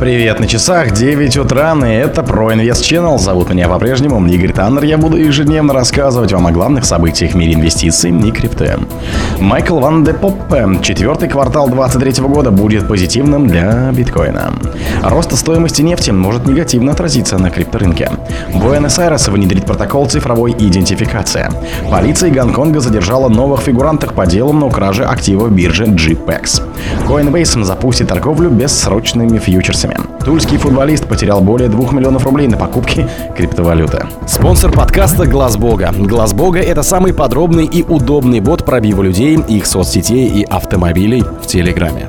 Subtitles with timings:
[0.00, 3.18] Привет на часах, 9 утра, и это Инвест Channel.
[3.18, 4.82] Зовут меня по-прежнему Игорь Таннер.
[4.84, 8.78] Я буду ежедневно рассказывать вам о главных событиях в мире инвестиций и крипты.
[9.38, 10.66] Майкл Ван де Поппе.
[10.82, 14.54] Четвертый квартал 2023 года будет позитивным для биткоина.
[15.02, 18.10] Рост стоимости нефти может негативно отразиться на крипторынке.
[18.54, 21.50] Буэнос-Айрес внедрит протокол цифровой идентификации.
[21.90, 26.62] Полиция Гонконга задержала новых фигурантов по делу на краже активов биржи GPEX.
[27.06, 29.89] Coinbase запустит торговлю бессрочными фьючерсами.
[30.24, 34.06] Тульский футболист потерял более 2 миллионов рублей на покупки криптовалюты.
[34.26, 35.92] Спонсор подкаста Глаз Бога.
[35.96, 41.46] Глаз Бога это самый подробный и удобный бот пробива людей, их соцсетей и автомобилей в
[41.46, 42.08] Телеграме.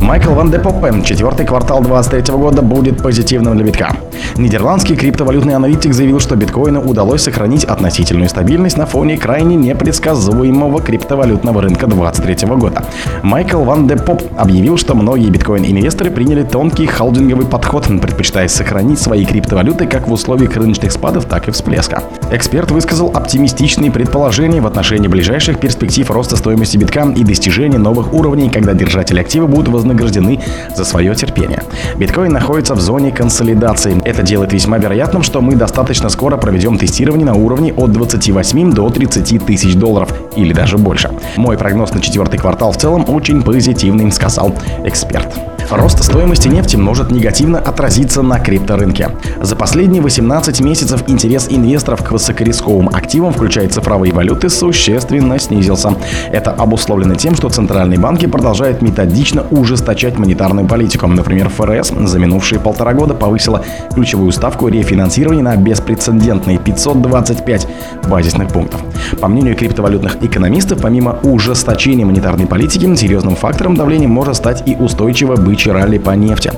[0.00, 1.02] Майкл Ван де Поппе.
[1.04, 3.96] Четвертый квартал 2023 года будет позитивным для битка.
[4.36, 11.62] Нидерландский криптовалютный аналитик заявил, что биткоину удалось сохранить относительную стабильность на фоне крайне непредсказуемого криптовалютного
[11.62, 12.82] рынка 2023 года.
[13.22, 19.24] Майкл Ван де Поп объявил, что многие биткоин-инвесторы приняли тонкий холдинговый подход, предпочитая сохранить свои
[19.26, 22.02] криптовалюты как в условиях рыночных спадов, так и всплеска.
[22.32, 28.48] Эксперт высказал оптимистичные предположения в отношении ближайших перспектив роста стоимости битка и достижения новых уровней,
[28.48, 29.89] когда держатели актива будут вознаграждены
[30.74, 31.62] за свое терпение.
[31.96, 34.00] Биткоин находится в зоне консолидации.
[34.04, 38.88] Это делает весьма вероятным, что мы достаточно скоро проведем тестирование на уровне от 28 до
[38.90, 41.10] 30 тысяч долларов или даже больше.
[41.36, 45.49] Мой прогноз на четвертый квартал в целом очень позитивный, сказал эксперт.
[45.70, 49.10] Рост стоимости нефти может негативно отразиться на крипторынке.
[49.40, 55.94] За последние 18 месяцев интерес инвесторов к высокорисковым активам, включая цифровые валюты, существенно снизился.
[56.32, 61.06] Это обусловлено тем, что центральные банки продолжают методично ужесточать монетарную политику.
[61.06, 63.62] Например, ФРС за минувшие полтора года повысила
[63.94, 67.68] ключевую ставку рефинансирования на беспрецедентные 525
[68.08, 68.80] базисных пунктов.
[69.20, 75.36] По мнению криптовалютных экономистов, помимо ужесточения монетарной политики, серьезным фактором давления может стать и устойчивое
[75.36, 76.52] бычье бычий ралли по нефти.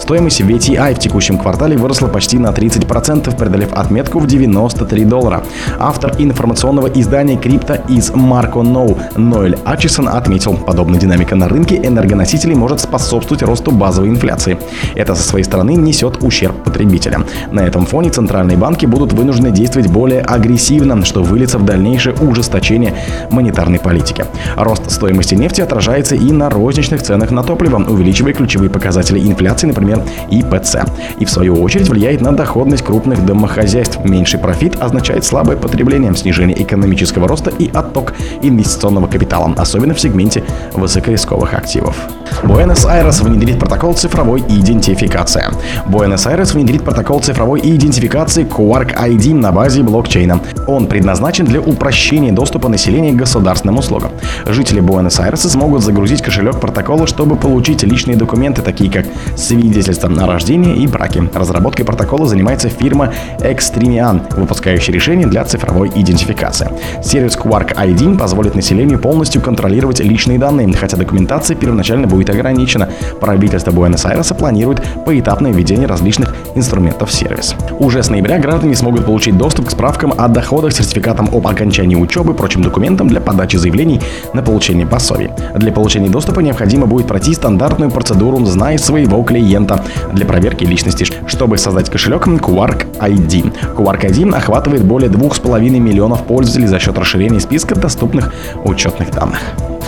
[0.00, 5.44] Стоимость VTI в текущем квартале выросла почти на 30%, преодолев отметку в 93 доллара.
[5.78, 12.56] Автор информационного издания крипто из Марко Ноу Ноэль Ачисон отметил, подобная динамика на рынке энергоносителей
[12.56, 14.58] может способствовать росту базовой инфляции.
[14.96, 17.26] Это со своей стороны несет ущерб потребителям.
[17.52, 22.94] На этом фоне центральные банки будут вынуждены действовать более агрессивно, что выльется в дальнейшее ужесточение
[23.30, 24.24] монетарной политики.
[24.56, 29.66] Рост стоимости нефти отражается и на розничных ценах на топливо, увеличивая ключ ключевые показатели инфляции,
[29.66, 30.76] например, ИПЦ.
[31.20, 33.98] И в свою очередь влияет на доходность крупных домохозяйств.
[34.04, 40.42] Меньший профит означает слабое потребление, снижение экономического роста и отток инвестиционного капитала, особенно в сегменте
[40.72, 41.94] высокорисковых активов.
[42.42, 45.44] Буэнос-Айрес внедрит протокол цифровой идентификации.
[45.86, 50.40] Буэнос-Айрес внедрит протокол цифровой идентификации Quark ID на базе блокчейна.
[50.66, 54.10] Он предназначен для упрощения доступа населения к государственным услугам.
[54.46, 59.06] Жители Буэнос-Айреса смогут загрузить кошелек протокола, чтобы получить личные документы, такие как
[59.36, 61.22] свидетельство на рождение и браки.
[61.34, 66.70] Разработкой протокола занимается фирма Extremian, выпускающая решения для цифровой идентификации.
[67.02, 72.88] Сервис Quark ID позволит населению полностью контролировать личные данные, хотя документация первоначально будет будет ограничена.
[73.20, 77.54] Правительство Буэнос-Айреса планирует поэтапное введение различных инструментов в сервис.
[77.78, 82.34] Уже с ноября граждане смогут получить доступ к справкам о доходах, сертификатам об окончании учебы,
[82.34, 84.00] прочим документам для подачи заявлений
[84.34, 85.30] на получение пособий.
[85.54, 91.56] Для получения доступа необходимо будет пройти стандартную процедуру «Знай своего клиента» для проверки личности, чтобы
[91.56, 93.52] создать кошелек Quark ID.
[93.76, 99.38] Quark ID охватывает более 2,5 миллионов пользователей за счет расширения списка доступных учетных данных.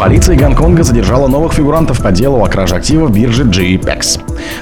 [0.00, 4.18] Полиция Гонконга задержала новых фигурантов по делу о краже активов биржи GPEX.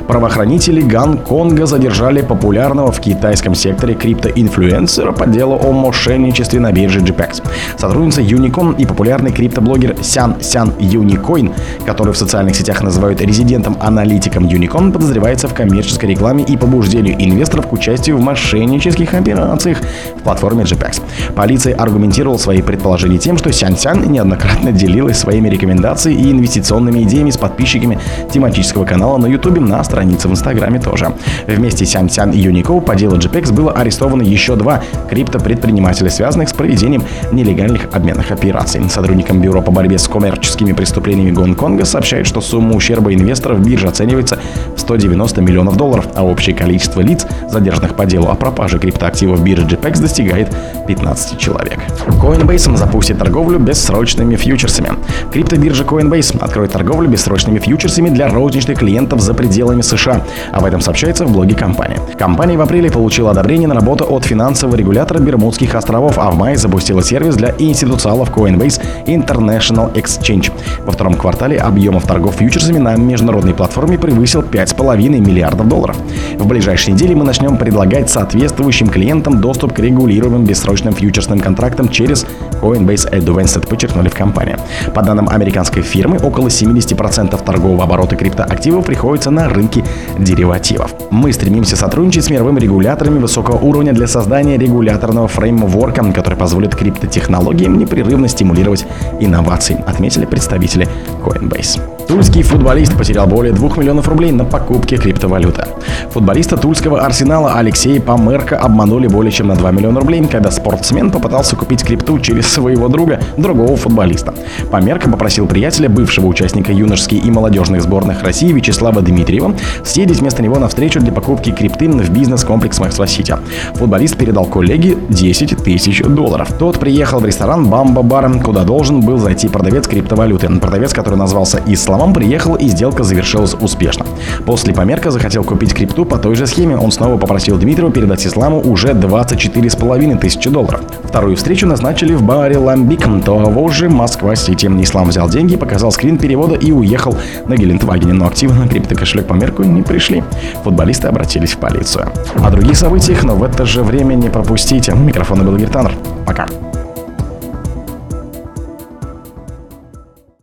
[0.09, 7.45] Правоохранители Гонконга задержали популярного в китайском секторе криптоинфлюенсера по делу о мошенничестве на бирже GPEX.
[7.77, 11.55] Сотрудница Unicorn и популярный криптоблогер Сян Сян Unicoin,
[11.87, 17.73] который в социальных сетях называют резидентом-аналитиком Unicorn, подозревается в коммерческой рекламе и побуждению инвесторов к
[17.73, 19.79] участию в мошеннических операциях
[20.17, 21.01] в платформе GPEX.
[21.37, 27.29] Полиция аргументировала свои предположения тем, что Сян Сян неоднократно делилась своими рекомендациями и инвестиционными идеями
[27.29, 27.99] с подписчиками
[28.33, 31.13] тематического канала на YouTube, на странице в Инстаграме тоже.
[31.47, 34.81] Вместе с Сян Сян и Юнико по делу JPEX было арестовано еще два
[35.11, 38.81] криптопредпринимателя, связанных с проведением нелегальных обменных операций.
[38.89, 44.39] Сотрудникам Бюро по борьбе с коммерческими преступлениями Гонконга сообщает, что сумма ущерба инвесторов биржи оценивается
[44.75, 49.67] в 190 миллионов долларов, а общее количество лиц, задержанных по делу о пропаже криптоактивов биржи
[49.67, 51.81] JPEX, достигает 15 человек.
[52.07, 54.93] Coinbase запустит торговлю бессрочными фьючерсами.
[55.33, 60.23] Криптобиржа Coinbase откроет торговлю бессрочными фьючерсами для розничных клиентов за пределами США.
[60.53, 61.99] Об этом сообщается в блоге компании.
[62.19, 66.57] Компания в апреле получила одобрение на работу от финансового регулятора Бермудских островов, а в мае
[66.57, 70.51] запустила сервис для институциалов Coinbase International Exchange.
[70.85, 75.97] Во втором квартале объемов торгов фьючерсами на международной платформе превысил 5,5 миллиардов долларов.
[76.39, 82.27] В ближайшие недели мы начнем предлагать соответствующим клиентам доступ к регулируемым бессрочным фьючерсным контрактам через
[82.61, 84.57] Coinbase Advanced, подчеркнули в компании.
[84.99, 89.85] По данным американской фирмы, около 70% торгового оборота криптоактивов приходится на рынки
[90.19, 90.93] деривативов.
[91.13, 97.79] Мы стремимся сотрудничать с мировыми регуляторами высокого уровня для создания регуляторного фреймворка, который позволит криптотехнологиям
[97.79, 98.87] непрерывно стимулировать
[99.21, 100.89] инновации, отметили представители
[101.25, 101.98] Coinbase.
[102.09, 105.67] Тульский футболист потерял более 2 миллионов рублей на покупке криптовалюты.
[106.11, 111.55] Футболиста тульского арсенала Алексея Померка обманули более чем на 2 миллиона рублей, когда спортсмен попытался
[111.55, 114.33] купить крипту через своего друга, другого футболиста.
[114.71, 120.59] Померка попросил приятеля, бывшего участника юношеских и молодежных сборных России Вячеслава Дмитриева, съездить вместо него
[120.59, 123.37] на встречу для покупки крипты в бизнес-комплекс Максвасити.
[123.75, 126.55] Футболист передал коллеге 10 тысяч долларов.
[126.59, 130.49] Тот приехал в ресторан Бамба Бар, куда должен был зайти продавец криптовалюты.
[130.59, 134.07] Продавец, который назвался Ислам Ислам приехал и сделка завершилась успешно.
[134.47, 136.77] После померка захотел купить крипту по той же схеме.
[136.77, 140.81] Он снова попросил Дмитрию передать Исламу уже 24,5 тысячи долларов.
[141.03, 144.71] Вторую встречу назначили в баре Ламбик, того же Москва-Сити.
[144.81, 147.17] Ислам взял деньги, показал скрин перевода и уехал
[147.49, 150.23] на Гелендвагене, но активно на криптокошелек померку не пришли.
[150.63, 152.13] Футболисты обратились в полицию.
[152.37, 154.93] О других событиях, но в это же время не пропустите.
[154.93, 155.97] Микрофон был Гертанер.
[156.25, 156.47] Пока.